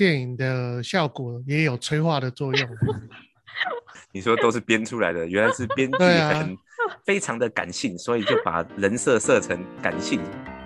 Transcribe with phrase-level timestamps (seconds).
[0.00, 2.68] 电影的效果也有催化的作用。
[4.12, 6.56] 你说都是编出来的，原来是编剧很
[7.04, 10.18] 非常的感性，所以就把人设设成感性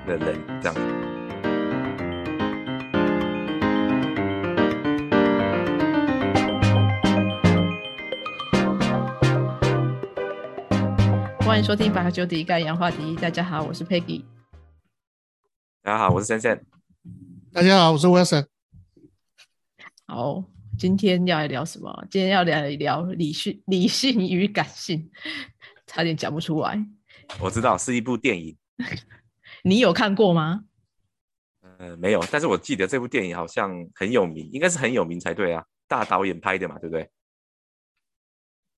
[0.07, 0.75] 的人这样。
[11.41, 13.17] 欢迎收听《八九第一盖洋话题》。
[13.21, 14.23] 大家好，我是 Peggy。
[15.83, 16.65] 大家好，我是森森。
[17.53, 18.54] 大家好，我是 Wilson。
[20.15, 20.45] 好，
[20.79, 22.07] 今天要来聊什么？
[22.09, 25.11] 今天要来聊理性、理性与感性，
[25.89, 26.81] 差点讲不出来。
[27.41, 28.57] 我知道是一部电影，
[29.65, 30.67] 你有看过吗？
[31.79, 37.11] 呃，没有，但是我记得这部电影好像很有名，应该是很有名才对啊，大导演拍的嘛，对不对？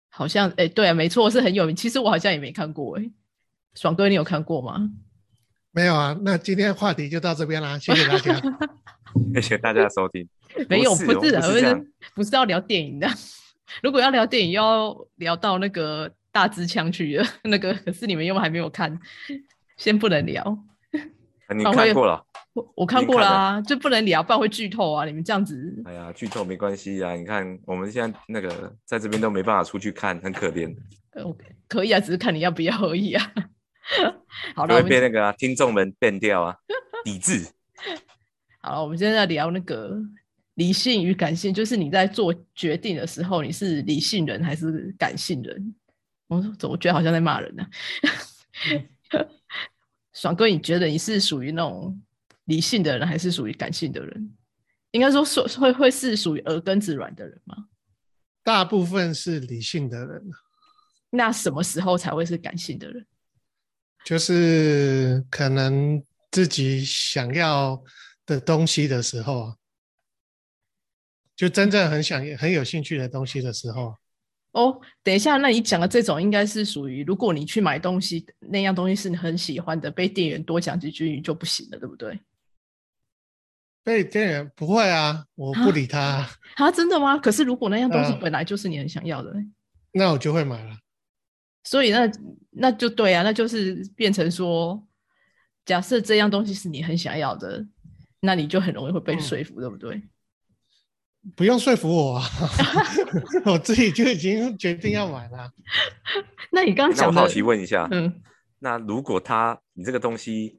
[0.08, 1.76] 好像，哎、对啊，没错，是很有名。
[1.76, 3.10] 其实我好像也没看过、哎，
[3.74, 4.90] 爽哥，你有看过吗？
[5.70, 8.40] 没有啊，那今天话题就到这边啦，谢谢大家。
[9.34, 10.26] 谢谢大家的收听。
[10.68, 13.08] 没有，不是不是的，不是不是要聊电影的。
[13.82, 18.98] 如果要聊电影，又要聊到那个大支枪去了， 那个可是你们又还没有看，
[19.76, 20.42] 先不能聊。
[21.48, 22.24] 啊你看过了？
[22.54, 25.04] 我我看过啦、就不能聊，不然会剧透啊！
[25.04, 30.74] 你们这样子，哎呀，剧透没关系啊，你看我们现在那个在这边都没办法出去看，很可怜
[31.22, 33.32] ，OK，，可以啊，只是看你要不要而已啊。
[34.54, 36.56] 好就了，会被那个、啊、听众们变掉啊，
[37.04, 37.46] 抵制。
[38.62, 39.96] 好了，我们现在在聊那个
[40.56, 45.74] 理性与感性，就是你在做决定的时候，你是理性人还是感性人？
[46.26, 47.64] 我怎么觉得好像在骂人呢、
[50.12, 52.02] 爽哥，你觉得你是属于那种
[52.46, 54.36] 理性的人，还是属于感性的人？
[54.90, 57.68] 应该说，说会会是属于耳根子软的人吗？
[58.42, 60.22] 大部分是理性的人，
[61.10, 63.06] 那什么时候才会是感性的人？
[64.04, 67.82] 就是可能自己想要
[68.24, 69.56] 的东西的时候啊，
[71.36, 73.94] 就真正很想很有兴趣的东西的时候啊，
[74.52, 82.18] 哦，等一下，那你讲的这种应该是属于，如果你去买东西，那样东西是你很喜欢的，被店员多讲几句你就不行了，对不对？
[83.84, 87.18] 被店员不会啊，我不理他啊， 啊，真的吗？
[87.18, 89.40] 可是如果那样东西嗯本来就是你很想要的呢，
[89.92, 90.78] 那我就会买了。
[91.62, 92.10] 所以那
[92.50, 94.82] 那就对啊，那就是变成说，
[95.64, 97.66] 假设这样东西是你很想要的，
[98.20, 100.00] 那你就很容易会被嗯说服，对不对？
[101.34, 102.24] 不用说服我啊，
[103.46, 105.50] 我自己就已经决定要买了。
[106.52, 108.22] 那你刚刚讲的，那我好奇问一下，嗯，
[108.60, 110.56] 那如果他你这个东西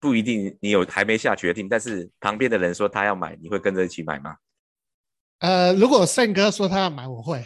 [0.00, 4.36] 不一定你有还没下决定，但是旁边的人说他要买，你会跟着一起买吗？
[5.38, 7.44] 呃，如果胜哥说他要买，我会。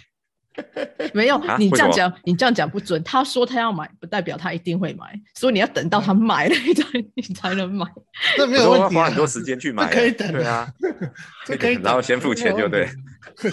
[1.15, 3.03] 没有，你这样讲，你这样讲不准。
[3.03, 7.87] 他说他要买，不代表他一定会买，所以你要等到他买了，你才你才能买。
[8.39, 10.69] 那没有问题、啊，花很多时间去买啊，可以等对啊，
[11.47, 12.89] 这可以等，然后先付钱就对。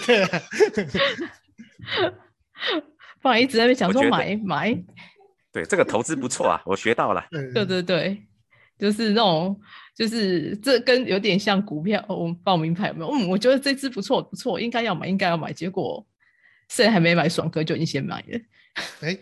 [0.06, 0.42] 对啊，
[3.22, 4.78] 不然一直在那边讲说买买，
[5.52, 7.26] 对，这个投资不错啊，我学到了。
[7.32, 8.24] 对对对对，
[8.78, 9.60] 就是那种，
[9.96, 13.12] 就是这跟有点像股票，哦我们报名牌有没有？
[13.12, 16.06] 嗯，我觉得这只不错不错，应该要买应该要买，结果
[16.70, 18.40] 现在还没买，爽哥就已经先买了。
[19.02, 19.18] 哎，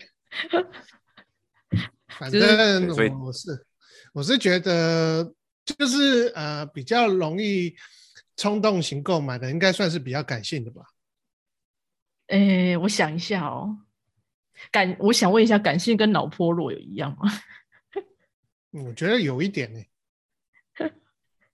[2.19, 2.87] 反正
[3.19, 3.65] 我是
[4.13, 5.33] 我是觉得
[5.65, 7.75] 就是呃比较容易
[8.35, 10.81] 冲动型购买的，应该算是比较感性的吧。
[12.27, 13.77] 诶，我想一下哦，
[14.71, 17.31] 感，我想问一下，感性跟脑波弱有一样吗？
[18.71, 19.79] 嗯 我觉得有一点呢、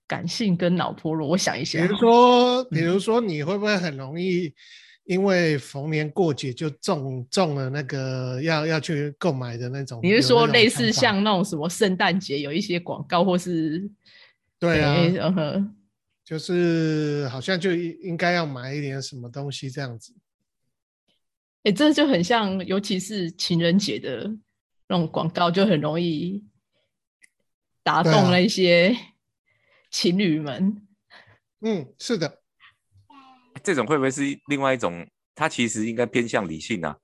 [0.06, 4.54] 感性跟脑波弱，我想一下比如哦，说，比嗯如说你会不会很容易
[5.10, 9.98] 因为逢年过节就中中了那个要要去购买的那种？
[10.04, 13.90] 你是说类似像那种什么圣诞节有一些广告，或是
[14.56, 14.94] 对啊，
[16.24, 20.14] 就是好像就应应该要买一点什么东西这样子。
[21.64, 24.30] 哎、这就很像，尤其是情人节的
[24.86, 26.44] 那种广告，就很容易
[27.82, 28.96] 打动那些
[29.90, 30.80] 情侣们。
[31.62, 32.39] 嗯，是的，
[33.62, 35.06] 这种会不会是另外一种？
[35.32, 36.94] 它其实应该偏向理性啊，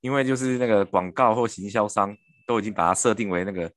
[0.00, 2.14] 因为就是那个广告或行销商
[2.46, 3.68] 都已经把它设定为那个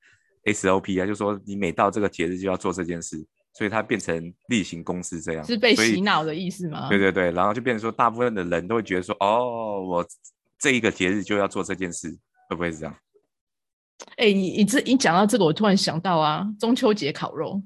[0.43, 3.25] SOP 啊，就说你每到这个节日就要做这件事，
[3.55, 5.43] 所以它变成例行公事这样。
[5.43, 6.89] 是被洗脑的意思吗？
[6.89, 10.05] 对对对，然后就变成说，大部分的人都会觉得说，哦，我
[10.59, 12.11] 这一个节日就要做这件事，
[12.49, 12.95] 会不会是这样？
[14.17, 17.63] 哎、你你这一讲到这个，我突然想到啊，中秋节烤肉，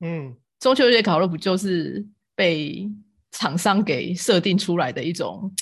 [0.00, 2.04] 嗯，中秋节烤肉不就是
[2.34, 2.90] 被
[3.32, 5.52] 厂商给设定出来的一种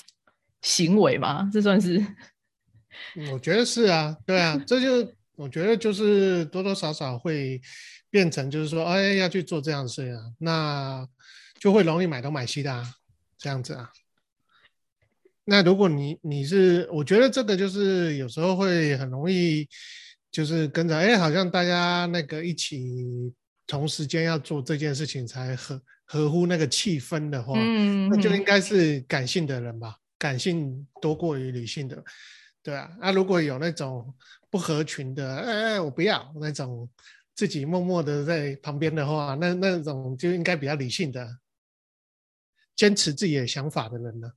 [0.61, 1.49] 行为吗？
[1.51, 2.05] 这算是
[3.31, 7.59] 我觉得是啊，对啊，这就我觉得就是多多少少会
[8.11, 10.21] 变成就是说，哎，要去做这样的事啊。
[10.37, 11.07] 那
[11.59, 12.83] 就会容易买东买西的啊，
[13.37, 13.89] 这样子啊。
[15.45, 19.67] 那如果你你是，我觉得这个就是有时候会很容易，
[20.31, 23.33] 就是跟着哎，好像大家那个一起
[23.65, 25.81] 同时间要做这件事情才合
[26.11, 32.03] 合乎那个气氛的话，嗯，那就应该是感性的人吧，感性多过于理性的，
[32.61, 32.91] 对啊。
[32.99, 34.13] 那如果有那种
[34.49, 36.89] 不合群的，哎哎，我不要那种
[37.33, 41.37] 自己默默的在旁边的话，那那种就应该比较理性的，
[42.75, 44.29] 坚持自己的想法的人呢。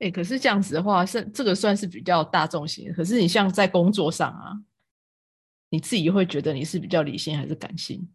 [0.00, 2.92] 哎，可是这样子的话，是这个算是比较大众型。
[2.92, 4.58] 可是你像在工作上啊，
[5.68, 8.06] 你自己会觉得你是比较理性还是感性？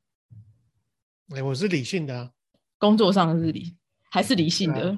[1.35, 2.29] 哎，我是理性的啊。
[2.77, 3.75] 工作上是理
[4.09, 4.97] 还是理性的？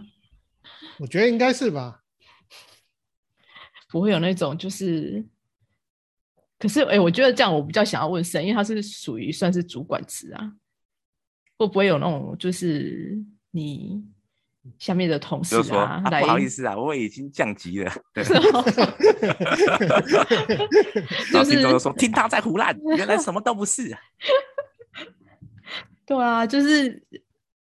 [1.00, 2.02] 我觉得应该是吧。
[3.90, 5.24] 不会有那种就是，
[6.58, 10.54] 可是哎，我觉得这样我比较想要问神，因为他是属于算是主管职啊，
[11.58, 13.18] 会不会有那种就是
[13.52, 14.04] 你？
[14.80, 17.92] 下面的同事啊，不好意思啊，我已经降级了。
[21.34, 23.94] 然后听众说 听他在胡乱，原来什么都不是。
[26.06, 27.02] 对啊，就是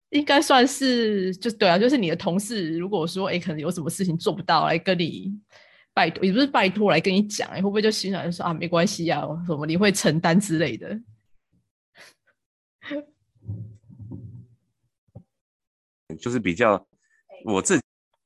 [0.10, 5.34] 应该算是，就对啊，就是你的同事，如果说哎，可能有什么事情做不到，来跟你
[5.94, 11.00] 拜托，也不是拜托来跟你讲，哎，会不会就心想说啊，没关系啊，什么你会承担之类的。
[16.20, 16.88] 就是比较
[17.44, 17.78] 我自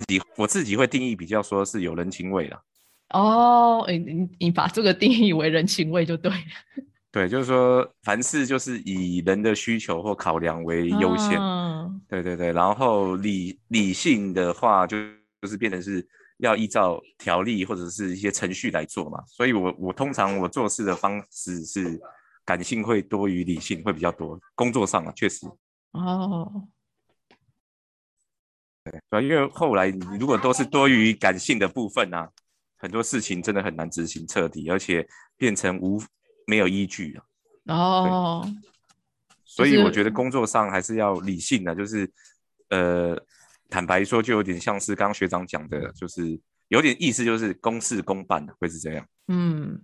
[0.07, 2.61] 己，我自己会定义比较说是有人情味的。
[3.09, 6.37] 哦，你你你把这个定义为人情味就对了。
[7.11, 11.39] 对，就是说凡事就是以人的需求或考量为优先。
[12.07, 14.95] 对对对，然后理理性的话就
[15.41, 16.07] 就是变成是
[16.37, 19.23] 要依照条例或者是一些程序来做嘛。
[19.27, 21.99] 所以我我通常我做事的方式是
[22.45, 25.47] 感性会多于理性会比较多，工作上啊确实。
[25.91, 26.67] 哦。
[29.09, 29.87] 对，因为后来
[30.19, 32.29] 如果都是多于感性的部分啊，
[32.77, 35.07] 很多事情真的很难执行彻底，而且
[35.37, 36.01] 变成无
[36.49, 37.23] 没有依据了。
[37.75, 38.45] 哦，
[39.45, 42.11] 所以我觉得工作上还是要理性的，就是
[42.69, 43.15] 呃，
[43.69, 49.07] 坦白说，就有点像是刚刚学长讲的，就是有点意思，就是公事公办的会是这样。
[49.27, 49.79] 嗯，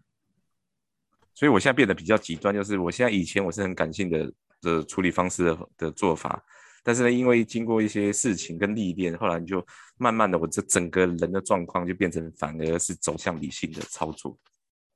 [1.36, 6.44] 所以我现在变得比较极端，就是我现在以前我是很感性的的处理方式的的做法。
[6.84, 9.66] 但是呢，因为经过一些事情跟历练，后来你就
[9.98, 14.38] 慢慢的，我这整个人的状况就变成反而是走向理性的操作。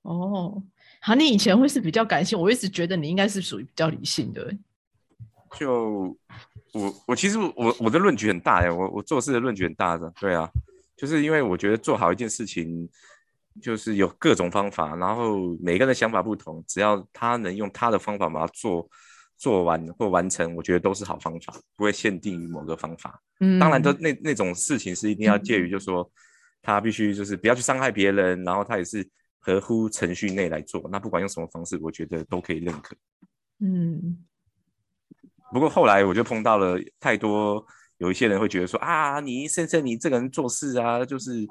[0.03, 0.61] 哦，
[0.99, 4.53] 好，你以前会是比较感性，我一直觉得你应该是属于比较理性的。
[5.57, 6.15] 就
[6.73, 10.49] 我我其实我我的论据很大呀，我我做事的论据很大的，对啊，
[10.95, 12.89] 就是因为我觉得做好一件事情，
[13.61, 18.87] 就是有各种方法，然后每个人的想法不同，只要他能用他的方法把它做。
[19.41, 23.21] 做完或完成，我觉得都是好方法，不会限定于某个方法。
[23.39, 26.11] 嗯，当然，都那那种事情是一定要介于，就是说
[26.61, 29.01] 他必须就是不要去伤害别人，然后他也是
[29.39, 30.87] 合乎程序内来做。
[30.91, 32.95] 那不管用什么方式，我觉得都可以认可。
[33.59, 34.23] 嗯，
[35.51, 37.65] 不过后来我就碰到了太多，
[37.97, 41.47] 有一些人会觉得说啊，你先生你这个人做事啊，就是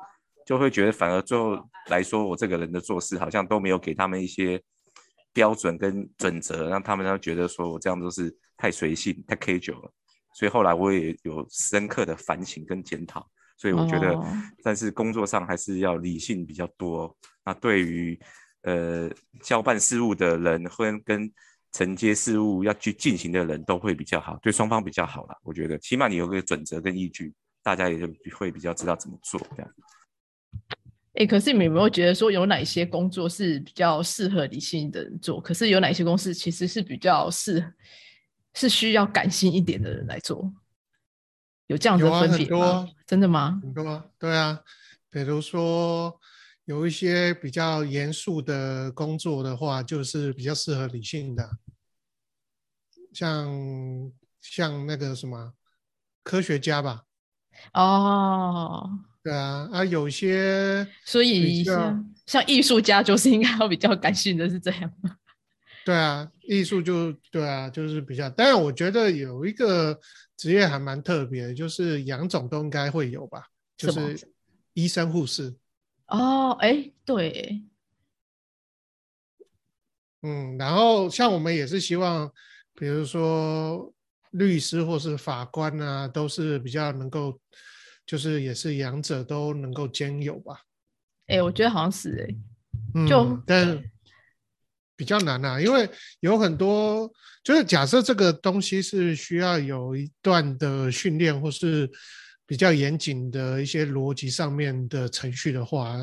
[0.47, 1.59] 就会觉得反而最后
[1.89, 4.63] 来说，我这个人的做事好像都没有给他们一些。
[5.31, 9.93] 标准跟准则，让他们都觉得说我这样都是太随性、太 casual 了。
[10.35, 13.25] 所以后来我也有深刻的反省跟检讨。
[13.57, 14.21] 所以我觉得，
[14.65, 17.15] 但是工作上还是要理性比较多。
[17.49, 18.21] 那对于
[18.65, 19.11] 呃
[19.43, 21.33] 交办事务的人，或跟
[21.73, 25.35] 承接事务要去进行的人都会比较好，对双方比较好了。
[25.43, 29.75] 我觉得起码你有个准则跟依据，大家也就会比较知道怎么做这样。
[31.15, 35.41] 哎，可是你们有没有觉得说有哪些工作是比较适合理性的人做？
[35.41, 37.73] 可是有哪些公司其实是比较适
[38.53, 40.53] 是需要感性一点的人来做？
[41.69, 42.87] 有这样子的分别吗？
[43.07, 43.59] 真的吗？
[43.63, 44.61] 很多，对啊。
[45.11, 46.21] 比如说
[46.69, 51.49] 有一些比较严肃的工作的话，就是比较适合理性的，
[53.15, 55.55] 像像那个什么
[56.23, 57.05] 科学家吧。
[57.73, 58.99] 哦。
[59.23, 65.17] 对啊，啊，有些所以像像艺术家就是应该要比较感性的是这样吗？
[65.87, 68.29] 对啊，艺术就对啊，就是比较。
[68.29, 69.99] 当然，我觉得有一个
[70.37, 74.29] 职业还蛮特别，就是杨总都应该会有吧，就是
[74.75, 75.55] 医生护士。
[76.09, 77.63] 哦，哎，对，
[80.23, 82.31] 嗯，然后像我们也是希望，
[82.75, 83.95] 比如说
[84.33, 87.41] 律师或是法官啊，都是比较能够。
[88.09, 90.63] 就是也是两者都能够兼有吧，
[91.27, 92.27] 哎，我觉得好像是
[92.95, 93.85] 哎，就但
[94.97, 95.87] 比较难啊，因为
[96.21, 97.13] 有很多，
[97.45, 101.87] 就是假设这个东西是需要有一段的训练，或是
[102.49, 105.95] 比较严谨的一些逻辑上面的程序的话，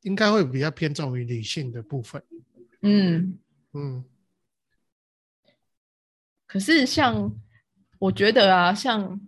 [0.00, 2.20] 应该会比较偏重于理性的部分。
[2.80, 3.38] 嗯，
[3.74, 4.02] 嗯，
[6.46, 7.30] 可是像
[7.98, 9.20] 我觉得啊，像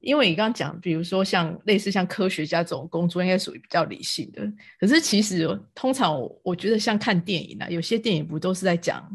[0.00, 4.52] 因为你刚刚讲，比如说像类似像科学家这种工作，应该属于比较理性的。
[4.80, 9.08] 可是其实通常我我觉得像看电影啊，有些电影不都是在讲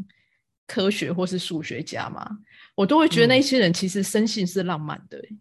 [0.65, 2.25] 科学或是数学家嘛，
[2.75, 5.37] 我都会觉得那些人其实生性是浪漫的欸、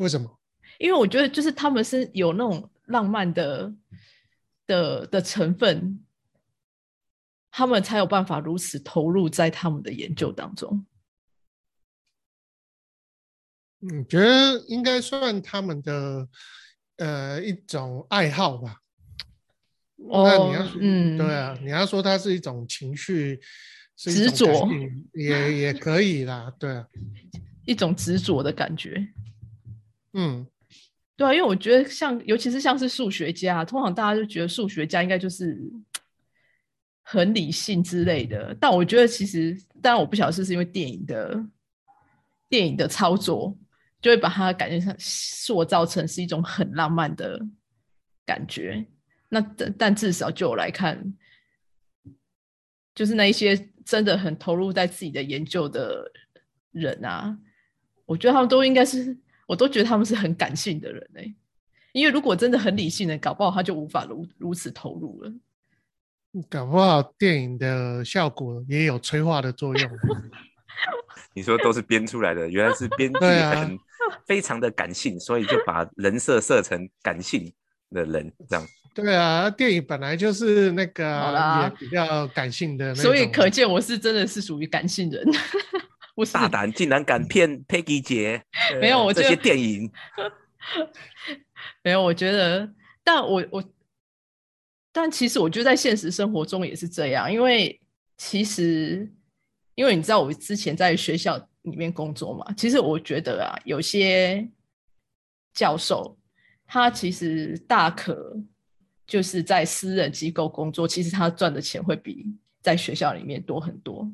[0.00, 0.38] 为什么？
[0.78, 3.72] 因为我觉得就是他们是有那种浪漫的
[4.66, 6.00] 的的成分，
[7.50, 10.86] 他们才有办法如此投入在他们的研究当中。
[13.82, 16.26] 嗯，觉得应该算他们的
[16.96, 18.76] 呃一种爱好吧。
[19.96, 23.38] 那你要嗯对啊，你要说它是一种情绪，
[23.96, 24.66] 执着
[25.12, 26.86] 也也可以啦，对啊，
[27.66, 29.06] 一种执着的感觉。
[30.12, 30.46] 嗯，
[31.16, 35.60] 对啊，因为我觉得像，尤其是像是数学家，通常大家就觉得数学家应该就是
[37.02, 38.56] 很理性之类的。
[38.60, 41.44] 但我觉得其实，当然我不晓得是不是因为电影的
[42.48, 43.56] 电影的操作，
[44.00, 47.40] 就会把它感觉上塑造成是一种很浪漫的
[48.26, 48.84] 感觉。
[49.28, 51.14] 那但但至少就我来看，
[52.94, 56.10] 就是那一些真的很投入在自己的研究的
[56.72, 57.38] 人啊，
[58.06, 59.16] 我觉得他们都应该是，
[59.50, 61.34] 我都觉得他们是很感性的人哎、
[61.92, 65.32] 因为如果真的很理性的，搞不好他就无法如如此投入了。
[66.48, 69.90] 搞不好电影的效果也有催化的作用。
[71.34, 73.76] 你说都是编出来的，原来是编剧很
[74.24, 77.52] 非常的感性，所以就把人设设成感性
[77.90, 78.64] 的人这样。
[78.94, 85.26] 对啊，电影本来就是那个也比较感性的那，所以可见我是真的是属于感性人，
[86.14, 89.90] 不是大胆竟然敢骗 Peggy 姐，呃没有我这些电影，
[91.82, 92.70] 没有，我觉得，
[93.02, 93.64] 但我我，
[94.92, 97.80] 但其实我觉得在现实生活中也是这样，因为
[98.16, 99.10] 其实，
[99.74, 104.46] 因为你知道我之前在学校里面工作嘛，其实我觉得啊，有些
[105.54, 106.18] 教授
[106.66, 108.36] 他其实大可
[109.06, 112.26] 就是在私人机构工作，其实他赚的钱会比
[112.60, 114.06] 在学校里面多很多，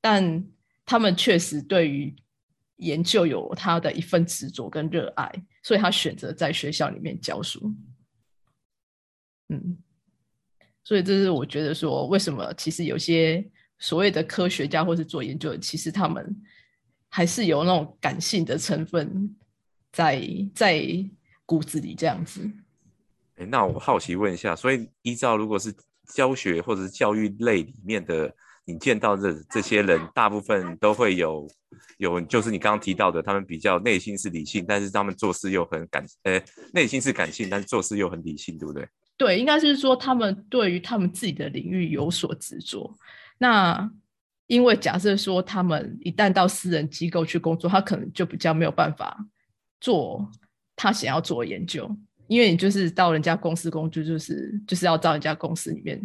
[0.00, 0.44] 但
[0.84, 2.14] 他们确实对于
[2.76, 5.30] 研究有他的一份执着跟热爱，
[5.62, 7.74] 所以他选择在学校里面教书。
[9.48, 9.76] 嗯，
[10.82, 13.44] 所以这是我觉得说，为什么其实有些
[13.78, 16.34] 所谓的科学家或是做研究的，其实他们
[17.08, 19.36] 还是有那种感性的成分
[19.92, 20.22] 在
[20.54, 20.84] 在
[21.44, 22.48] 骨子里这样子。
[23.36, 25.74] 诶那我好奇问一下，所以依照如果是
[26.06, 28.34] 教学或者是教育类里面的，
[28.70, 31.48] 你见到这这些人，大部分都会有
[31.98, 36.40] 有，就是你刚刚提到的，他们比较内心是理性，但是他们做事又很感，呃，
[36.72, 38.88] 内心是感性，但是做事又很理性，对不对？
[39.16, 42.96] 对，应该是说他们对于他们自己的领域有所执着。
[43.38, 43.90] 那
[44.46, 49.16] 因为假设说他们一旦到私人机构去工作，他可能就比较没有办法
[49.80, 50.30] 做
[50.74, 51.94] 他想要做的研究，
[52.26, 56.00] 因为你就是到人家公司工作，就是就是要到人家公司里面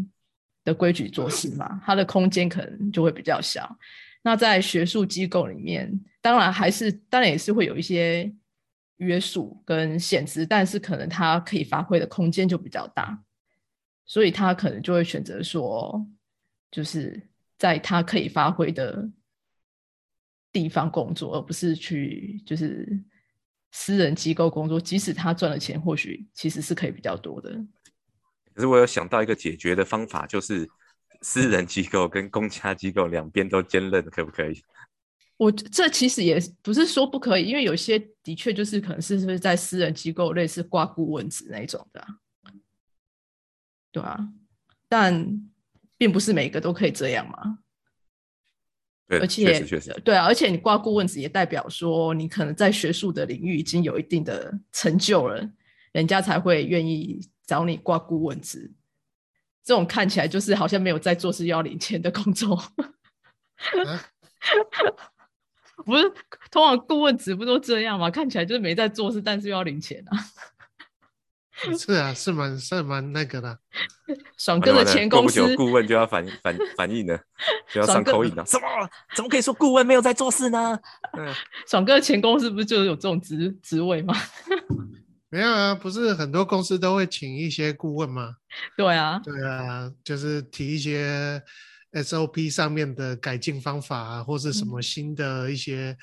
[0.66, 3.78] 的规矩做事嘛，他的空间可能就会比较小。
[4.22, 8.30] 那在学术机构里面，当然还是当然也是会有一些
[8.98, 13.24] 约束跟限制，但是可能他可以发挥的空间就比较大，
[14.06, 16.04] 所以他可能就会选择说，
[16.72, 17.22] 就是
[17.58, 19.08] 在他可以发挥的
[20.52, 23.00] 地方工作，而不是去就是
[23.72, 24.82] 私人机构工作。
[24.82, 27.56] 即使他赚的钱或许其实是可以比较多的。
[28.56, 30.68] 可是我有想到一个解决的方法，就是
[31.22, 34.64] 私人机构跟公家机构两边都兼任，可不可以？
[35.38, 42.08] 我这其实也不是说不可以，因为有些的确就是可能是是在私人机构类似挂顾问职那一种的啊、
[43.92, 44.18] 对啊，
[44.88, 45.52] 但
[45.98, 47.60] 并不是每个都可以这样嘛。
[49.08, 55.46] 对，而且确实，对啊，而且你挂顾问职也代表说你可能在学术的领域已经有一定的成就了，
[55.92, 58.72] 人家才会愿意找你挂顾问职。
[59.64, 62.56] 这种看起来就是好像没有在做事要领钱的工作。
[62.56, 62.72] 啊
[65.86, 66.10] 不是，
[66.50, 68.10] 通常顾问职不都这样吗？
[68.10, 70.18] 看起来就是没在做事，但是又要领钱啊。
[71.78, 73.60] 是啊，是蛮是蛮那个的。
[74.38, 77.20] 爽哥的前公司久顾问就要反反反应了，
[77.72, 78.46] 就要上口音了。
[78.46, 78.68] 什么？
[79.16, 80.80] 怎么可以说顾问没有在做事呢？
[81.18, 81.34] 嗯，
[81.68, 84.14] 爽哥的前公司不是就有这种职职位吗？
[85.36, 88.38] 没有啊，不是很多公司都会请一些顾问吗？
[88.78, 91.44] 对啊，对啊，就是提一些
[91.92, 95.98] SOP 上面的改进方法啊，或是什么嗯新的一些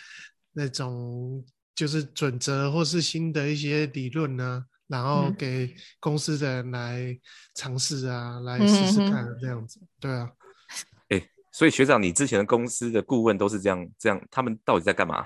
[0.53, 1.43] 那种
[1.75, 7.19] 就是准则，或是新的一些理论呢，然后嗯给公司的人来
[7.55, 9.81] 尝试啊，来试试看这样子。
[9.99, 10.29] 对啊，
[11.09, 15.25] 哎所以学长，你之前的公司的顾问都是这样这样，他们到底在干嘛？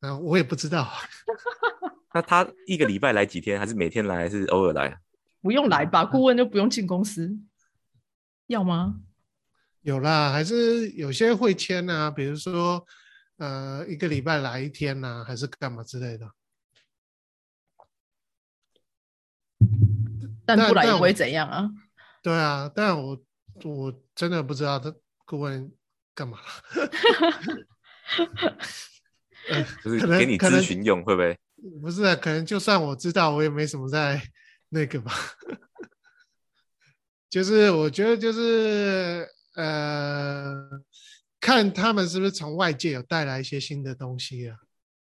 [0.00, 0.86] 啊，我也不知道，
[2.14, 4.98] 那他一个礼拜来几天，还是每天来，还是偶尔来？
[5.40, 7.36] 不用来吧，顾问就不用进公司，
[8.46, 9.00] 要吗？
[9.80, 12.86] 有啦，还是有些会签啊，比如说
[13.38, 16.30] 呃一个礼拜来一天呐、还是干嘛之类的。
[20.44, 21.70] 但不来会怎样啊。
[22.22, 23.20] 对啊，但我
[23.64, 25.72] 我真的不知道他顾问
[26.14, 26.38] 干嘛
[29.82, 31.36] 就是给你咨询用，会不会？
[31.80, 34.20] 不是啊，可能就算我知道，我也没什么在
[34.70, 35.12] 那个吧。
[37.30, 40.68] 就是我觉得就是呃，
[41.40, 44.56] 看他们是不是从外界有带来一些新的东西啊，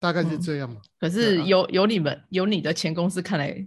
[0.00, 0.80] 大概是嗯这样嘛。
[0.98, 3.66] 可是有有你们有你的前公司，看来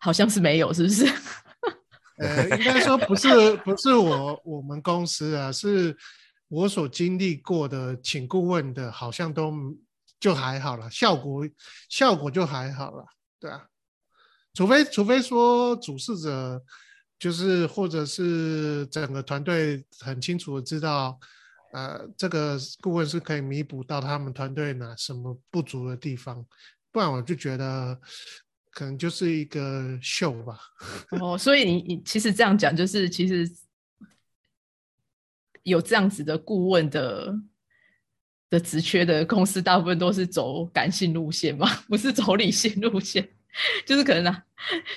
[0.00, 1.04] 好像是没有，是不是？
[2.18, 5.96] 呃，应该说不是不是我我们公司啊，是
[6.48, 9.52] 我所经历过的请顾问的，好像都
[10.20, 11.48] 就还好了，效果
[11.88, 13.04] 效果就还好了，
[13.40, 13.66] 对啊，
[14.52, 16.62] 除非除非说主事者
[17.18, 21.18] 就是或者是整个团队很清楚的知道，
[21.72, 26.46] 呃，这个顾问是可以弥补到他们团队哪什么不足的地方，
[26.92, 27.98] 不然我就觉得
[28.70, 30.58] 可能就是一个秀吧。
[31.20, 33.50] 哦，所以你你其实这样讲，就是其实
[35.62, 37.34] 有这样子的顾问的
[38.50, 43.26] 的职缺的公司，大部分都是走感性路线嘛，不是走理性路线，
[43.86, 44.42] 就是可能啊，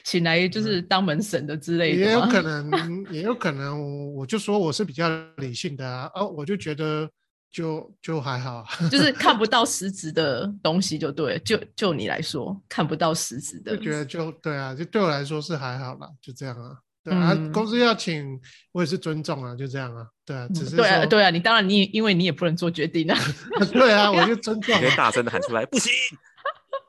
[0.04, 5.08] 请来就是当门神的之类的也有可 能，也有可能，我就说我是比较
[5.38, 7.08] 理性的啊，哦，我就觉得
[7.52, 18.40] 就就还好啊，就是 看不到实质的东西就对，就就你来说看不到实质的就，觉得就对啊，就对我来说是还好啦，就这样啊，对啊，嗯公司要请
[18.72, 23.18] 我也是尊重啊，就这样啊，对啊，只是对啊说对啊，你当然你因为你也不能做决定啊，
[23.74, 25.92] 对啊，我就尊重啊，大声的喊出来，不行！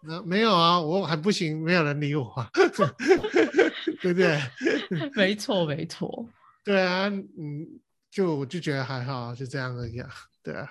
[0.06, 2.48] 那没有啊，我喊不行，没有人理我啊，
[4.02, 4.38] 对不对？
[5.16, 6.28] 没错没错，
[6.64, 7.66] 对啊，嗯，
[8.10, 10.08] 就我就觉得还好啊，就这样而已啊，
[10.44, 10.68] 对啊。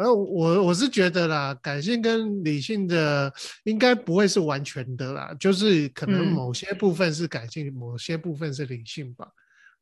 [0.00, 3.32] 而我我是觉得啦，感性跟理性的
[3.64, 9.28] 应该不会是完全的啦，就是可能嗯某些部分是感性，某些部分是理性吧。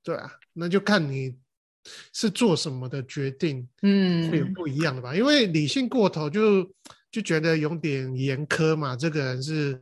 [0.02, 1.34] 对啊，那就看你
[2.12, 5.14] 是做什么的决定，嗯会有嗯，不一样的吧。
[5.14, 6.64] 因为理性过头就
[7.10, 9.80] 就觉得有点严苛嘛，这个人是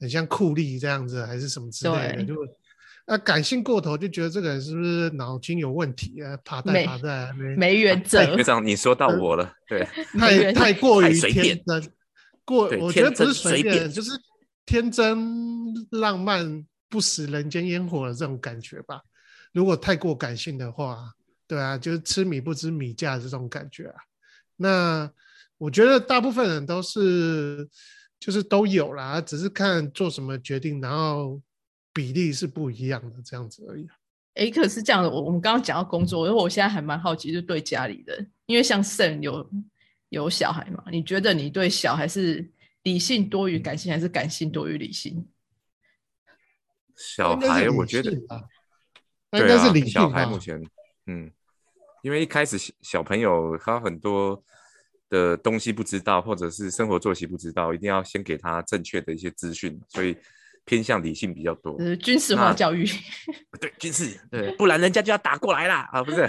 [0.00, 2.34] 很像酷吏这样子，还是什么之类的，就
[3.10, 6.38] 那感性过头就觉得这个人是不是脑筋有问题啊？
[6.44, 9.82] 爬带没爬带啊，没没原则， 学长，你说到我了，对，
[10.20, 11.92] 太太过于随便天真，
[12.44, 14.10] 过我觉得不是随便，就是
[14.66, 19.00] 天真浪漫、不食人间烟火的这种感觉吧。
[19.54, 21.10] 如果太过感性的话，
[21.46, 23.94] 对啊，就是吃米不知米价这种感觉啊。
[24.56, 25.10] 那
[25.56, 27.66] 我觉得大部分人都是
[28.20, 31.40] 就是都有啦，只是看做什么决定，然后
[31.98, 33.84] 比例是不一样的这样子而已。
[34.34, 39.50] 哎，可是这样的，我我们刚刚讲到工作，因为我现在还蛮好奇，就对家里人，因为像 Sam 有
[40.10, 42.48] 有小孩嘛，你觉得你对小孩是
[42.84, 45.26] 理性多于感性，还是感性多于理性？
[46.94, 48.44] 小孩我觉得对啊，
[49.32, 50.64] 该是理性小孩目前，
[51.06, 51.28] 嗯，
[52.04, 54.40] 因为一开始小小朋友他很多
[55.08, 60.16] 的东西不知道，或者是生活作息不知道，一定要先给他正确的一些资讯，所以
[60.68, 61.76] 偏向理性比较多。
[61.78, 62.84] 呃，军事化教育，
[63.58, 66.28] 对，军事对， 不然人家就要打过来啦啊，不是？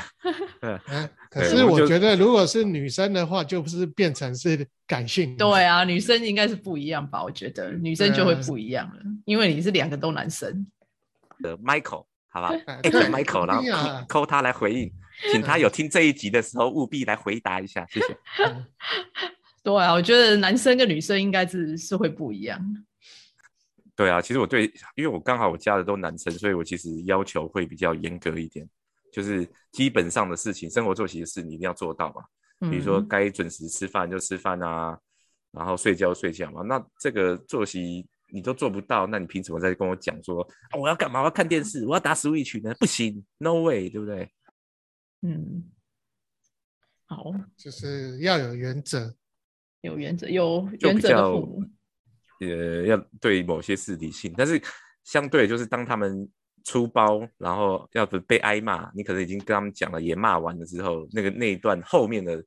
[0.61, 5.45] 对，啊，可是我觉得，如果是女生的话，就不是变成是感性的。
[5.45, 7.21] 对啊，女生应该是不一样吧？
[7.21, 10.65] 我觉得女生就会不一样了，因为你是两个都男生。
[11.43, 14.89] 呃 Michael，好吧 Michael，然后扣他来回应，
[15.33, 18.17] 请他有听这一集的时候务必来回答一下，谢谢。
[19.61, 22.57] 对啊，我觉得男生跟女生应该是是会不一样。
[23.99, 24.63] 对啊，其实我对，
[24.95, 28.65] 因为我刚好我家的都男生，所以我其实要求会比较严格一点，
[29.11, 32.23] 就是基本上的事情，生活作息的事你一定要做到嘛。
[32.69, 34.97] 比如说嗯该准时吃饭就吃饭啊，
[35.51, 36.61] 然后睡觉睡觉嘛。
[36.61, 41.19] 那这个作息你都做不到，那你凭什么再跟我讲说、啊、我要干嘛？
[41.19, 42.73] 我要看电视，我要打 Switch 呢？
[42.79, 44.31] 不行，No way，对不对？
[45.23, 45.69] 嗯，
[47.05, 49.13] 好，就是要有原则。
[49.81, 51.65] 有原则，有就原则的父母。
[52.39, 54.61] 呃要对某些事理性，但是
[55.03, 56.27] 相对就是当他们
[56.63, 62.43] 出包，然后要不被挨骂，你可能已经跟他们讲了，也骂完了之后，那个那一段后面的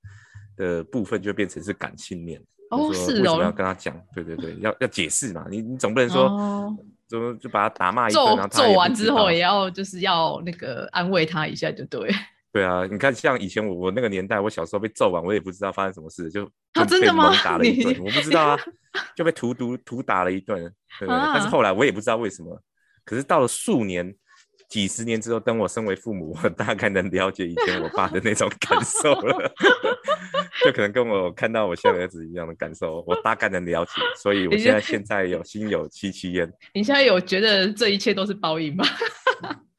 [0.57, 2.41] 的部分就变成是感性面。
[2.71, 3.95] 哦是哦为什么要跟他讲？
[4.15, 6.25] 对对对，要要解释嘛，你你总不能说。
[6.25, 6.77] 哦
[7.09, 12.11] 就就把他打骂一顿，揍然后他揍完之后也要就是要那个安慰他一下，就对。
[12.53, 18.59] 对啊，你看像以前我我那个年代，我小时候被揍完，我也不知道发生什么事，就被真的吗猛打了一顿，我不知道啊，
[19.17, 20.59] 就被荼毒荼打了一顿，
[20.99, 21.21] 对不对？
[21.33, 22.63] 但是啊后来我也不知道为什么，
[23.07, 24.15] 可是到了数年、
[24.69, 29.51] 几十年之后，等我身为父母，我大概能了解以前我爸的那种 感受了，
[30.63, 36.53] 就可能跟我看到我现在儿子一样的感受，我大概能了解，所以我现在现在有心有戚戚焉。
[36.75, 38.85] 你现在有觉得这一切都是报应吗？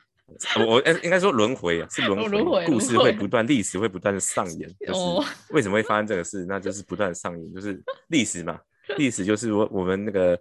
[0.59, 4.69] 我我应应该说轮回啊，是轮回，故事会不断，历史会不断的上演。
[4.79, 6.45] 就是哦为什么会发生这个事？
[6.47, 8.59] 那就是不断的上演，就是历史嘛。
[8.97, 10.37] 历史就是我我们那个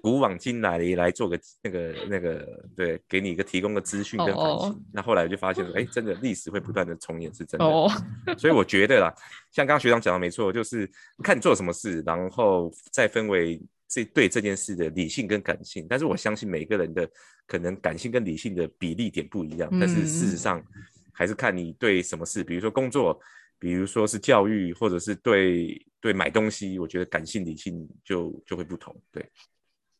[0.00, 4.70] 古往今来来做个那个那个对，给你一个提供个资讯跟反省。
[4.70, 7.64] 哦那后来就发现说，哎，真的历史会不断的重演，是真的。
[7.66, 7.90] 哦，
[8.38, 9.14] 所以我觉得啦，
[9.52, 10.90] 像刚刚学长讲的没错，就是
[11.22, 15.86] 看你做什么事，然后再分为这对这件事的理性跟感性。
[15.88, 17.08] 但是我相信每个人的
[17.46, 20.64] 可能感性跟理性的比例点不一样，但是事实嗯上
[21.12, 23.18] 还是看你对什么事，比如说工作，
[23.58, 28.94] 比如说是教育，或者是对对买东西，我觉得感性理性就就会不同。
[29.12, 29.24] 对，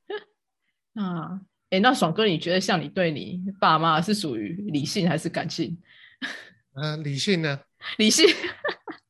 [0.93, 5.77] 那哎，那爽哥，你觉得像你对你爸妈是属于理性还是感性？
[6.75, 7.61] 嗯、理性呢？
[7.99, 8.27] 理性，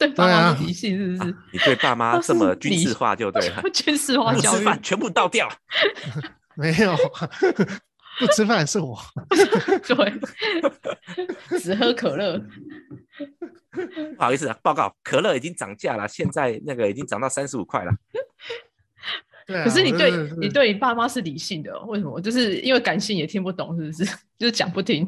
[0.09, 1.37] 对爸对啊妈是理性是不是？
[1.53, 5.49] 你对爸妈都这么军事化 就对了， 军事化不教育，吃饭全部倒掉。
[6.57, 6.95] 没有，
[8.21, 8.97] 不吃饭是我。
[9.29, 10.13] 对，
[11.59, 12.41] 只喝可乐。
[14.17, 17.93] 不好意思啊，报告，可乐已经涨价了，现在那个已经涨到三十五块了。
[19.47, 22.21] 对啊，可是你对你对你爸妈是理性的哦，为什么？
[22.21, 24.05] 就是因为感性也听不懂，是不是？
[24.39, 25.07] 就是讲不听。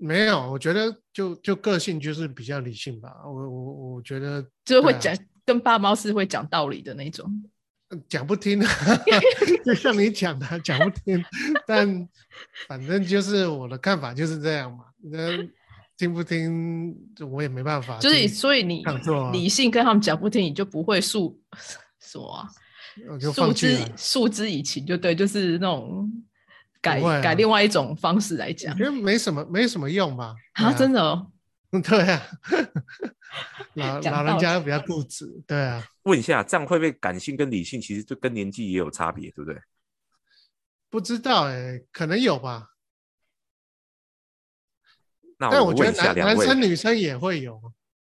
[0.00, 3.14] 没有，我觉得就就个性就是比较理性吧。
[3.24, 7.30] 我我我觉得就是会讲，跟爸妈是会讲道理的那种。
[8.08, 8.60] 讲不听，
[9.66, 11.22] 就像你讲的讲不听，
[11.66, 12.08] 但
[12.68, 14.84] 反正就是我的看法就是这样嘛。
[15.02, 15.36] 那
[15.96, 16.96] 听不听
[17.30, 18.84] 我也没办法，就是所以你
[19.32, 21.36] 理性跟他们讲不听，你就不会诉
[22.00, 22.48] 什么啊，
[23.10, 23.88] 我就放弃了。
[23.96, 26.08] 诉之以情，就对，就是那种
[26.80, 27.20] 改、啊。
[27.20, 28.72] 改另外一种方式来讲。
[28.74, 30.34] 我觉得没什么没什么用吧？
[30.54, 31.30] 啊，真的的哦，
[31.82, 32.22] 对啊，
[33.74, 39.60] 老老人家比较固执，对啊，问一下，这样会不会感性跟理性其实就跟年纪也有差别，对不对？
[40.88, 42.66] 不知道哎、可能有吧。
[45.38, 47.58] 那但我觉得男生女生也会有，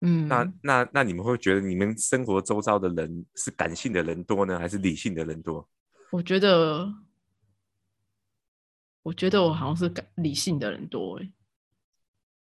[0.02, 5.68] 嗯，那那那你们会觉得你们生活周遭的人是感性的人多呢，还是理性的人多？
[6.12, 6.88] 我觉得，
[9.08, 11.32] 我觉得我好像是感理性的人多哎，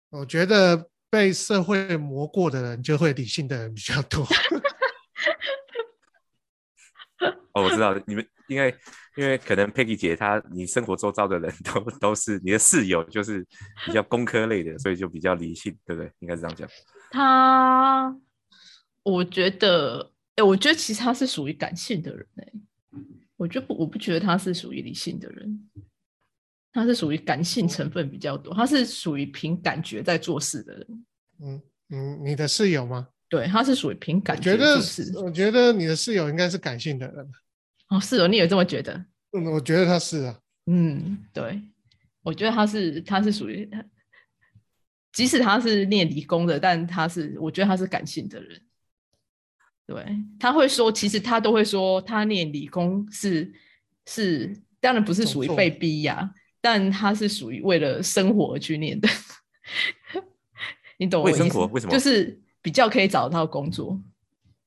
[0.08, 4.26] 我觉得被社会磨过的人就会理性的人比较多。
[7.52, 8.76] 哦，我知道你们，因为
[9.16, 13.46] 因为可能 Peggy 姐她，你生活周遭的人都都是你的室友，就是
[13.86, 16.10] 比较工科类的，所以就比较理性，对不对？
[16.18, 16.68] 应该是这样讲。
[17.12, 18.12] 他，
[19.04, 22.52] 我觉得，哎、我觉得其实他是属于感性的人哎、
[23.36, 25.69] 我就不，我不觉得他是属于理性的人，
[26.72, 31.04] 他是属于感性成分比较多，他是属于凭感觉在做事的人，
[31.42, 33.08] 嗯嗯，你的室友吗？
[33.28, 35.12] 对，他是属于凭我感觉得做事。
[35.16, 37.30] 我觉得你的室友应该是感性的人。
[37.88, 38.92] 哦，是哦，你也这么觉得？
[39.32, 40.38] 嗯，我觉得他是啊。
[40.66, 41.60] 嗯，对，
[42.22, 43.68] 我觉得他是他是属于，
[45.12, 48.60] 即使他是念理工的，但他是我觉得他是感性的人。
[49.86, 50.04] 对，
[50.38, 53.52] 他会说，其实他都会说，他念理工是
[54.06, 59.08] 是，当然不是属于被逼呀、但他是属于为了生活而去念的。
[60.98, 63.98] 你懂我意思生活为什么就是比较可以找到工作，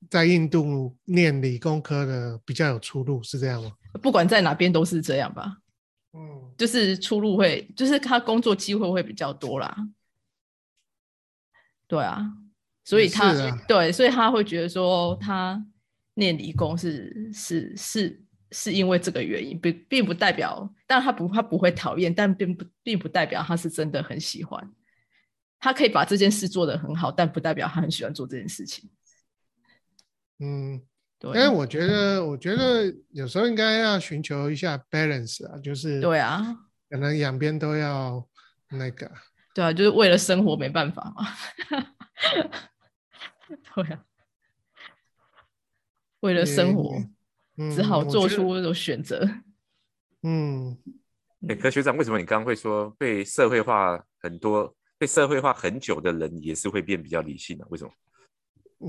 [0.10, 3.72] 在印度念理工科的比较有出路，是这样吗？
[4.02, 5.58] 不管在哪边都是这样吧。
[6.14, 9.76] 嗯，就是出路会，就是他工作机会会比较多啦。
[11.88, 12.24] 对啊，
[12.84, 13.34] 所以他、
[13.68, 15.64] 对，所以他会觉得说他
[16.16, 24.72] 念理工是是是是因为这个原因，并并不代表，但他不他不会讨厌，但并不并不代表他是真的很喜欢。
[25.60, 28.90] 他可以把这件事做得很好，但不代表他很喜欢做这件事情。
[30.40, 30.82] 嗯，
[31.18, 36.58] 对因为我觉得，我觉得有时候应该要寻求一下 balance 啊，就是对啊，
[36.90, 38.28] 可能两边都要
[38.70, 39.10] 那个。
[39.56, 41.28] 对啊，就是为了生活没办法嘛。
[43.76, 44.04] 对啊，
[46.20, 46.98] 为了生活，
[47.74, 49.28] 只好做出那种选择。
[50.24, 50.78] 嗯，
[51.48, 57.92] 哎，可学长，为什么你刚刚会说被社会化很多、被社会化很久的人也是会变比较理性的、为什么？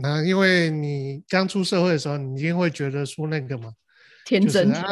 [0.03, 3.70] 那因为你刚出社会的时候，你一定会觉得说那个嘛，
[4.24, 4.83] 就是天真，啊，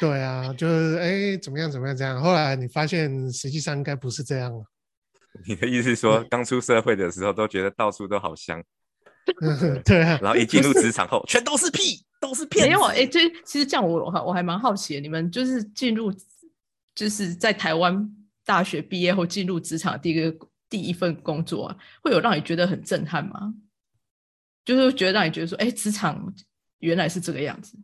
[0.00, 4.64] 对啊，就是哎怎么样怎么样这样，后来你发现实际上应该不是这样了，
[5.46, 8.60] 你的意思是说，刚出社会的时候都觉得到处都好香，
[9.84, 12.68] 对啊，然后一进入职场后，全都是屁，都是骗子。
[12.68, 16.14] 没有哎，这其实这样我我还我还蛮好奇的，你们就是进入
[16.94, 18.08] 就是在台湾
[18.44, 23.54] 大学毕业后进入职场的第一个第一份工作啊，会有让你觉得很震撼吗？
[24.64, 26.32] 就是觉得让你觉得说，哎，职场
[26.78, 27.76] 原来是这个样子。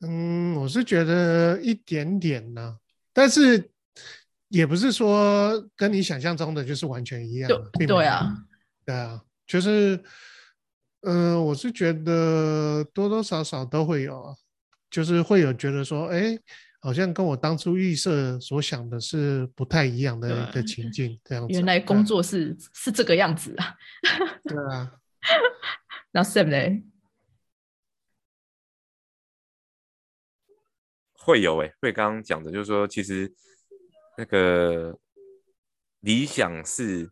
[0.00, 2.78] 嗯，我是觉得一点点呢、
[3.14, 3.70] 但是
[4.48, 7.48] 也不是说跟你想象中的就是完全一样
[7.86, 8.44] 对啊，
[8.84, 9.98] 对啊，就是，
[11.02, 14.34] 嗯、我是觉得多多少少都会有啊，
[14.90, 16.38] 就是会有觉得说，哎，
[16.80, 21.52] 好像跟我当初预设所想的是不太一样的一个情境，这样子。
[21.52, 23.74] 原来工作是是这个样子啊。
[24.44, 24.92] 对啊，
[26.10, 26.82] 那 Sam 呢？
[31.12, 33.32] 会有诶、会刚刚讲的，就是说，其实
[34.16, 34.96] 那个
[36.00, 37.10] 理想是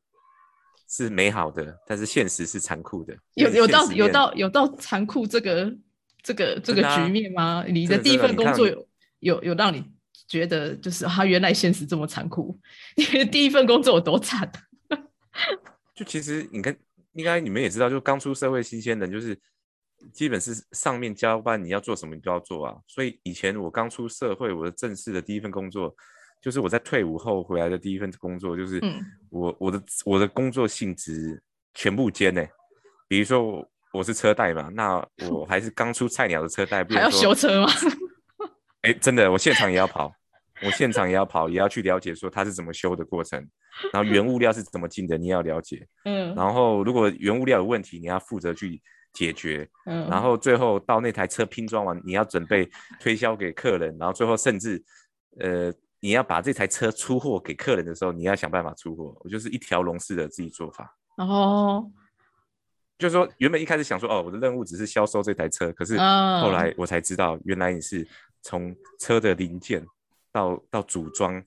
[0.96, 3.16] 是美好的，但是现实是残酷的。
[3.34, 5.76] 有有到有到有到残酷这个
[6.22, 7.64] 这个这个局面吗？
[7.66, 8.86] 你的第一份工作有
[9.18, 9.84] 有有让你
[10.28, 12.56] 觉得就是啊，原来现实这么残酷？
[12.94, 14.48] 你的第一份工作有多惨？
[15.96, 16.76] 就其实你看，
[17.14, 19.36] 应该你们也知道，就刚出社会新鲜人，就是
[20.12, 22.76] 基本是上面交办你要做什么，你都要做啊。
[22.86, 25.92] 所以以前我刚出社会，我的正式的第一份工作，
[26.44, 32.44] 就是我在退伍后回来的第一份工作，就是嗯我我的我的工作性质全部兼呢、
[33.08, 37.68] 比如说我我是车贷嘛，那我还是刚出菜鸟的车贷，比还要修车吗？
[38.82, 40.12] 哎， 真的，我现场也要跑，
[40.62, 43.40] 我现场也要跑，也要去了解说它是怎么修的过程，
[43.90, 45.86] 然后原物料是怎么进的，你也要了解。
[46.04, 48.82] 嗯然后如果原物料有问题，你要负责去
[49.14, 49.66] 解决。
[49.86, 52.68] 嗯，然后最后到那台车拼装完，你要准备
[53.00, 54.84] 推销给客人，然后最后甚至
[55.40, 55.72] 呃，
[56.04, 59.16] 你要把这台车出货给客人的时候，你要想办法出货。
[59.20, 60.94] 我就是一条龙式的自己做法。
[61.16, 61.90] 然后
[62.98, 68.06] 就是说，原本一开始想说，哦，我的任务只是销售这台车，可是啊后来我才知道，原来你是
[68.42, 69.82] 从车的零件
[70.30, 71.42] 到到组装，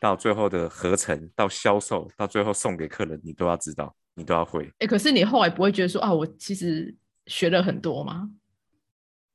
[0.00, 4.72] 到最后的合成，到销售，到最后送给客人，你都要知道，你都要会。
[4.78, 8.30] 哎，可是你后来不会觉得说啊，我其实学了很多吗？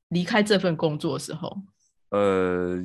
[0.08, 1.56] 离开这份工作的时候，
[2.10, 2.84] 呃，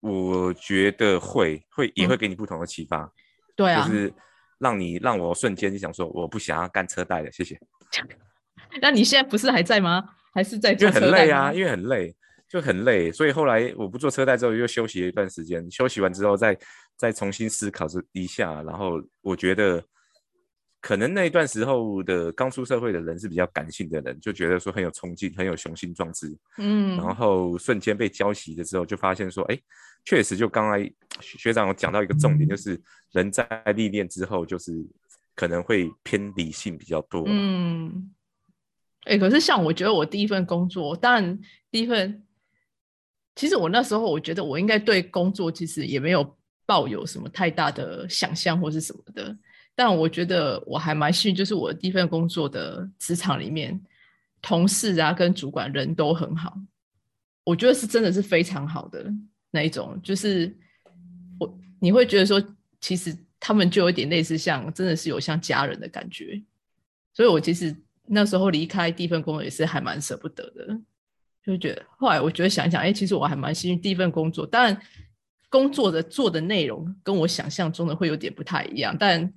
[0.00, 3.10] 我觉得会会也嗯会给你不同的启发，
[3.54, 4.12] 对啊，就是
[4.58, 7.58] 让你让我瞬间就想说，我不想要干车贷了，谢谢。
[8.80, 10.02] 那你现在不是还在吗？
[10.32, 12.14] 还是在因为做车贷吗很累啊，因为很累，
[12.48, 15.68] 就很累，所以后来我不做车贷之后，又休息了一段时间。
[15.70, 16.56] 休息完之后再，
[16.96, 19.82] 再重新思考这一下，然后我觉得，
[20.80, 29.60] 可能那一段时候的刚出社会的人是比较感性的人，就觉得说很有冲劲，很有雄心壮志，嗯，然后瞬间被浇熄的时候，就发现说，哎，
[30.04, 30.82] 确实就刚才
[31.20, 32.80] 学学长有讲到一个重点，就是
[33.12, 34.72] 人在历练之后，就是
[35.34, 37.24] 可能会偏理性比较多。
[37.26, 38.10] 嗯，
[39.04, 41.38] 哎、可是像我觉得我第一份工作，当然
[41.70, 42.22] 第一份，
[43.36, 49.36] 其实我那时候我觉得我应该对工作其实也没有抱有什么太大的想象或是什么的，
[49.82, 53.80] 但我觉得我还蛮幸运，就是我第一份工作的职场里面，
[54.42, 56.54] 同事啊跟主管人都很好，
[57.44, 59.10] 我觉得是真的是非常好的
[59.50, 60.54] 那一种，就是
[61.38, 62.38] 我你会觉得说，
[62.78, 66.42] 其实他们就有点类似像真的是有像家人的感觉，
[67.14, 70.78] 所以我其实那时候离开第一份工作也是还蛮舍不得的，
[71.42, 74.78] 就觉得后来我觉得想想，哎、其实我还蛮幸运，第一份工作，当然
[75.48, 79.32] 工作的做的内容跟我想象中的会有点不太一样，但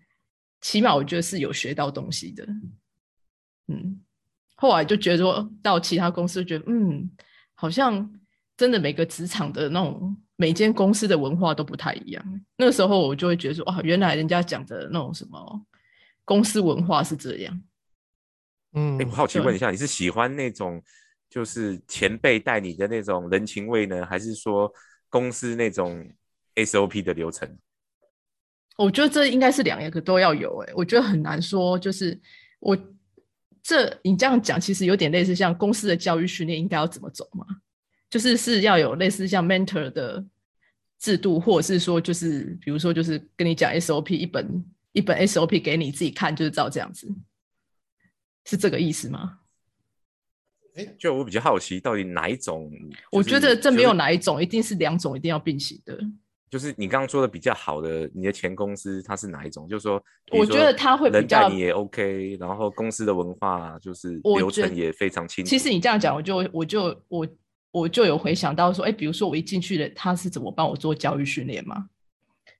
[0.64, 2.48] 起码我觉得是有学到东西的，
[3.68, 4.02] 嗯，
[4.56, 7.12] 后来就觉得说到其他公司，觉得嗯，
[7.54, 8.10] 好像
[8.56, 12.42] 真的每个职场的那种每间公司的文化都不太一样。
[12.56, 15.66] 那个时候我就会觉得说，哇，原来人家讲的那种什么
[16.24, 17.62] 公司文化是这样。
[18.72, 20.82] 嗯哎，我好奇对问一下，你是喜欢那种
[21.30, 24.72] 就是前辈带你的那种人情味呢，还是说
[25.10, 26.10] 公司那种
[26.56, 27.58] SOP 的流程？
[28.78, 32.20] 我觉得这应该是两个都要有、欸，我觉得很难说，就是
[32.60, 32.78] 我
[33.62, 37.46] 这你这样讲，其实有点类似像公司的教育训练应该要怎么走嘛，
[38.10, 40.26] 就是是要有类似像 mentor 的
[41.00, 47.08] 制度，或者是说就是比如说就是跟你讲 SOP 一本一本 SOP 给你自己看，就是照这样子，
[48.46, 49.40] 是这个意思吗？
[50.76, 52.72] 哎，就我比较好奇，到底哪一种？
[53.12, 56.00] 我觉得这没有哪一种，一定是两种，一定要并行的。
[56.54, 59.68] 就是你刚刚说的比较好的，你的前公司它是哪一种？
[59.68, 60.00] 就是说，
[60.32, 65.50] 我觉得他会比较你也 OK，然后公司的文化就是流程也非常清楚。
[65.50, 67.28] 其实你这样讲，我就我就我
[67.72, 71.90] 我就有回想到说，哎，比如说我一进去了，他是怎么帮我做教育训练嘛？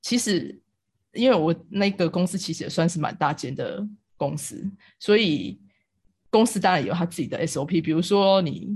[0.02, 0.60] 其实，
[1.14, 5.62] 因为我那个公司其实也算是蛮大间的公司，所以
[6.32, 7.80] 公司当然有他自己的 SOP。
[7.84, 8.76] 比如说你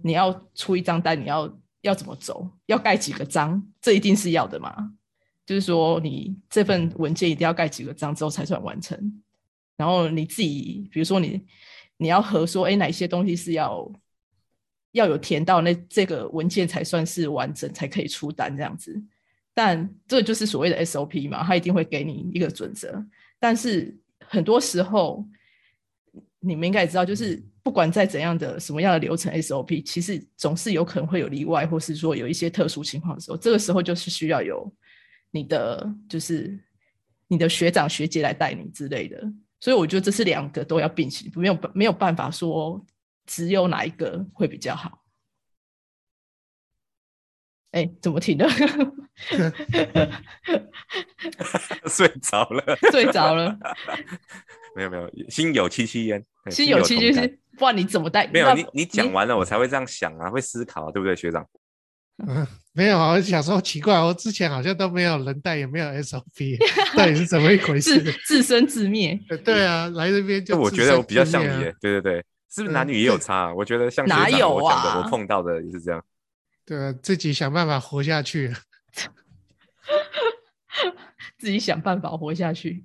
[0.00, 1.46] 你要出一张单，你要
[1.82, 4.92] 要怎么走，要盖几个章，这一定是要的嘛。
[5.46, 9.22] 就是说，你这份文件一定要盖几个章之后才算完成。
[9.76, 11.44] 然后你自己，比如说你
[11.96, 13.90] 你要核说，哎，哪些东西是要
[14.92, 19.02] 要有填到那这个文件才算是完整，才可以出单这样子。
[19.52, 23.04] 但这就是所谓的 SOP 嘛，他一定会给你一个准则。
[23.40, 25.26] 但是很多时候，
[26.40, 34.72] 你们应该也知道，就是不管在怎样的什么样的流程 SOP，其实总是有可能会有例外，或是说有一些特殊情况的时候，这个时候就是需要有
[35.30, 36.58] 你的就是
[37.28, 39.22] 你的学长学姐来带你之类的。
[39.60, 42.82] 所以我觉得这是两个都要并行，没有办没有办法说
[43.26, 44.99] 只有哪一个会比较好。
[47.72, 48.48] 哎，怎么停了？
[51.86, 53.56] 睡着了，睡着了。
[54.74, 58.26] 没有没有，心有戚戚焉，心有戚戚焉，不然你怎么带？
[58.28, 61.46] 没有你你讲完了，我才会这样想啊，会思考啊，对不对，学长？
[62.26, 66.58] 嗯， 没有啊，我想说奇怪，我之前好像都没有人带，也没有 SOP，
[66.96, 68.02] 到底是怎么一回事？
[68.26, 69.18] 自生自灭。
[69.28, 73.54] 呃对啊，来这边就就我觉得我比较像你耶，对对对，是不是男女也有差啊？
[73.54, 76.02] 我觉得像学哪有啊我碰到的也是这样。
[76.70, 78.54] 对啊，自己想办法活下去。
[81.36, 82.84] 自己想办法活下去。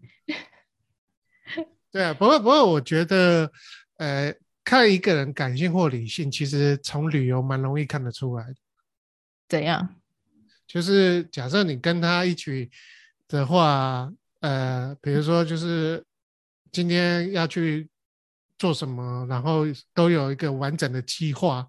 [1.92, 3.52] 对啊，不过不过我觉得，
[3.98, 8.56] 呃，看一个人感性或理性，其实从旅游蛮容易看得出来的。
[9.48, 9.96] 怎样？
[10.66, 12.72] 就是假设你跟他一起
[13.28, 16.04] 的话，呃，比如说就是
[16.72, 17.88] 今天要去
[18.58, 21.68] 做什么，然后都有一个完整的计划，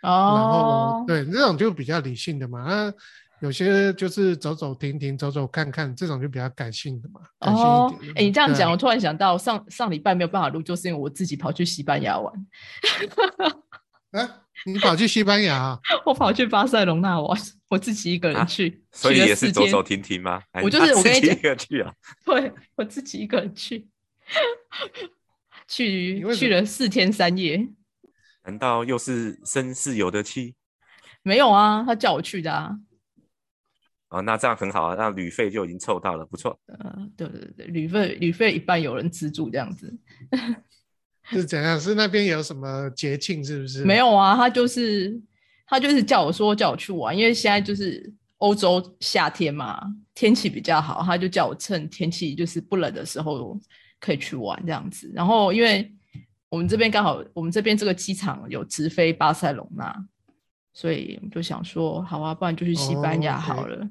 [0.00, 2.64] 然后哦，对这种就比较理性的嘛。
[2.66, 2.92] 那
[3.40, 8.14] 有些就是走走停停、走走看看，这种就比较感性的嘛，感性哦一点，的嘛。
[8.16, 12.32] 哎，你这样讲，我突然想到上上礼拜没有办法录，就是因为我自己跑去西班牙玩，
[14.10, 15.78] 啊，你跑去西班牙啊？
[16.04, 20.42] 我跑去巴塞隆纳玩，我自己一个人啊去，所以也是走走停停吗？
[20.62, 21.92] 我就是我跟你他自己讲一个去啊，
[22.26, 23.86] 对我自己一个人去，
[25.68, 27.68] 去去了四天三夜。
[28.48, 30.54] 难道又是绅士有的妻？
[31.22, 32.74] 没有啊，他叫我去的啊。
[34.08, 36.58] 哦，那这样很好啊，那旅费就已经凑到了，不错。
[36.66, 39.94] 呃，对对对，旅费旅费一半有人资助这样子。
[41.30, 41.78] 是怎样？
[41.78, 43.44] 是那边有什么节庆？
[43.44, 43.84] 是不是？
[43.84, 45.20] 没有啊，他就是
[45.66, 49.78] 他就是叫我说叫我去玩，因为现在就是欧洲夏天嘛，
[50.14, 53.60] 天气比较好，他就叫我趁天气就是不冷的时候
[54.00, 55.12] 可以去玩这样子。
[55.14, 55.94] 然后因为
[56.48, 59.94] 我们这边刚好我们这边这个机场有直飞巴塞隆纳，
[60.72, 63.88] 所以我们就想说，好啊，不然就去西班牙哦好了。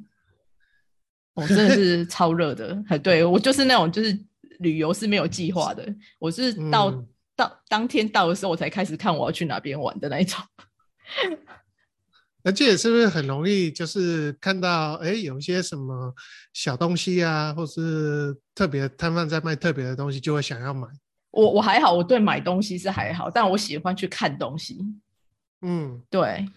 [1.33, 4.17] 我、真的是超热的，哎，对我就是那种就是
[4.59, 5.87] 旅游是没有计划的，
[6.19, 10.43] 我是到、嗯到当天到的时候，我才开始看我要去哪边玩的那一种。
[12.41, 16.11] 而且是不是很容易就是看到哎有一些什么
[16.53, 20.87] 小东西啊，或是特别摊贩在卖特别的东西，就会想要买。
[21.31, 24.79] 我我还好，我对买东西是还好，但我喜欢去看东西。
[25.61, 26.47] 嗯，对，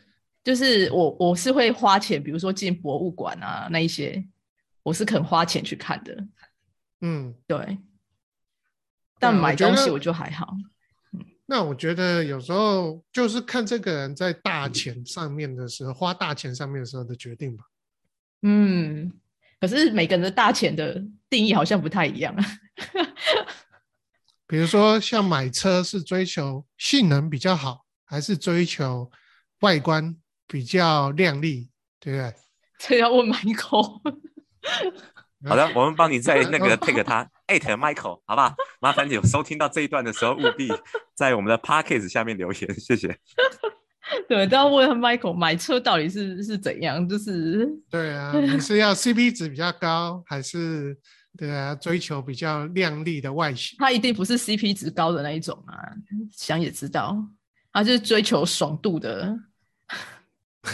[0.45, 4.25] 就是我我是会花钱，比如说进博物馆啊那一些，
[4.83, 6.27] 我是肯花钱去看的。
[7.01, 7.79] 嗯，对，
[9.19, 10.55] 但买东西我就还好。
[11.47, 17.65] 那我觉得有时候就是看这个人在大钱上面的时候，花大钱上面的时候的决定吧。
[18.43, 19.11] 嗯，
[19.61, 22.35] 可是每个人的大钱的定义好像不太一样。
[24.51, 29.09] 比如说像买车是追求性能比较好，还是追求
[29.61, 30.17] 外观
[30.49, 32.35] 比较亮丽，对不对？
[32.77, 34.01] 这要问 Michael。
[35.47, 38.53] 好的，我们帮你在那个 take 他 at Michael，好不好？
[38.81, 40.69] 麻烦你有收听到这一段的时候，务必
[41.15, 43.17] 在我们的 p a c k a g e 下面留言，谢谢。
[44.29, 50.99] 对，都要问 Michael 买车到底是是怎样，就是对啊，你是要 CP 值比较高，还是
[51.37, 53.77] 对啊追求比较亮丽的外形？
[53.79, 55.75] 他一定不是 CP 值高的那一种啊，
[56.33, 57.17] 想也知道，
[57.73, 59.39] 他就是追求爽度的。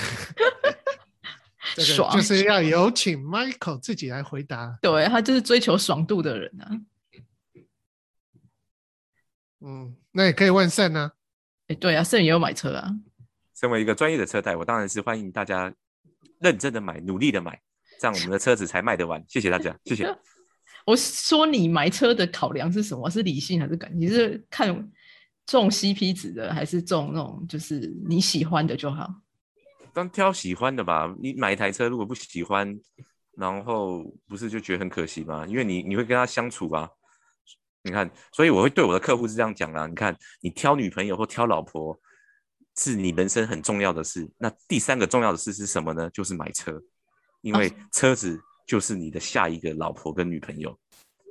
[1.74, 4.78] 这个爽就是要有请 Michael 自己来回答。
[4.80, 6.70] 对他就是追求爽度的人啊。
[9.60, 11.12] 嗯，那也可以问肾啊。
[11.68, 12.90] 哎，对啊，盛也有买车啊。
[13.54, 15.72] 身为一个专业的车贷，我当然是欢迎大家
[16.40, 17.60] 认真的买，努力的买，
[18.00, 19.22] 这样我们的车子才卖得完。
[19.28, 20.06] 谢谢大家，谢谢。
[20.86, 23.10] 我说你买车的考量是什么？
[23.10, 23.90] 是理性还是感？
[23.94, 24.68] 你是看
[25.44, 29.12] 中 CP 值的，还是中那种就是你喜欢的就好？
[29.92, 31.14] 当挑喜欢的吧。
[31.20, 32.78] 你买一台车如果不喜欢，
[33.36, 35.44] 然后不是就觉得很可惜吗？
[35.46, 36.88] 因为你你会跟他相处啊。
[37.82, 39.86] 你看，所以我会对我的客户是这样讲啦。
[39.86, 42.00] 你看，你挑女朋友或挑老婆。
[42.78, 44.30] 是你人生很重要的事。
[44.36, 46.10] 那第三个重要的事是什么呢？
[46.10, 46.78] 就是买车，
[47.40, 50.76] 因为车子就是你的下一个老婆跟女朋友。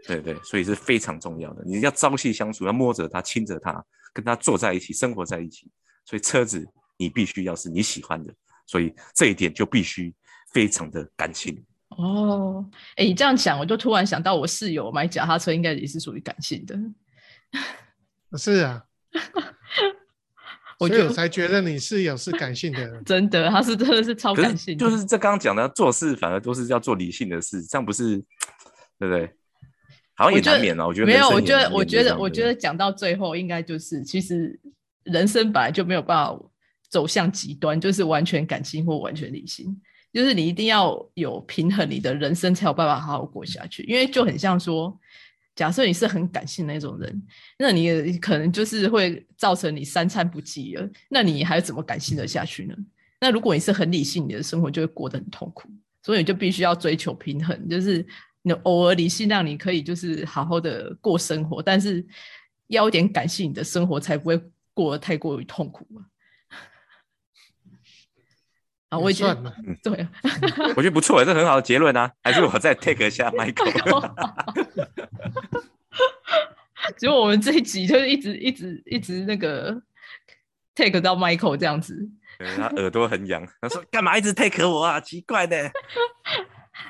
[0.08, 1.64] 对对，所以是非常重要的。
[1.66, 3.84] 你要朝夕相处，要摸着她，亲着她，
[4.14, 5.68] 跟她坐在一起，生活在一起。
[6.06, 6.64] 所以车子
[6.96, 8.32] 你必须要是你喜欢的。
[8.68, 10.14] 所以这一点就必须
[10.52, 11.60] 非常的感性。
[11.90, 12.64] 哦，
[12.98, 16.78] 哎，你这样讲，我就突然想到，我室友买脚踏车应该也是属于感性的。
[18.38, 18.84] 是啊。
[20.80, 24.78] 所以我才觉得你室友是感性的人， 真的，他是真的是超感性。
[24.78, 28.18] 就是这刚刚讲的，做事反而都是要做理性的事，这样不是
[29.00, 29.30] 对不对？
[30.16, 30.86] 好像也难免了。
[30.86, 34.60] 我觉得没有，我觉得，我觉得，我觉得讲到最后，应该就是其实
[35.04, 36.40] 人生本来就没有办法
[36.90, 39.76] 走向极端，就是完全感性或完全理性，
[40.14, 43.84] 就是你一定要有平衡，你的人生才有办法好好过下去。
[43.84, 44.98] 因为就很像说。
[45.56, 47.24] 假设你是很感性那种人，
[47.58, 50.90] 那你可能就是会造成你三餐不继了。
[51.10, 52.76] 那你还怎么感性的下去呢？
[53.22, 55.70] 那如果你是很理性，你的生活就会过得很痛苦。
[56.04, 58.06] 所以你就必须要追求平衡，就是
[58.44, 62.06] 你偶尔理性，让你可以就是好好的过生活，但是
[62.68, 64.40] 要一点感性，你的生活才不会
[64.74, 66.06] 过得太过于痛苦嘛。
[68.96, 70.08] 啊，我觉得， 对，
[70.76, 72.10] 我觉得不错，这很好的结论啊。
[72.24, 74.14] 还是我再 take 一下 Michael。
[76.98, 79.82] 结果我们这一集就是一直一直一直那个
[80.76, 82.10] take 到 Michael 这样子，
[82.56, 85.00] 他耳朵很痒，他说干嘛一直 take 我啊？
[85.02, 85.70] 奇怪的。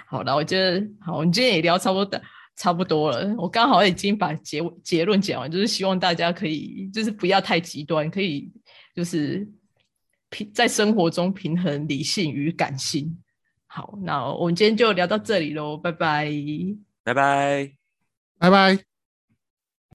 [0.08, 2.22] 好了，我觉得好，我们今天也聊差不多
[2.56, 3.34] 差不多了。
[3.38, 8.51] 我刚好已经把结结论讲完，就是希望大家可以就是不要太极端，可以
[8.95, 9.47] 就是
[10.30, 13.17] 平在生活中平衡理性与感性。
[13.67, 16.32] 好，那我们今天就聊到这里喽，拜拜，
[17.03, 17.71] 拜拜，
[18.39, 18.95] 拜拜。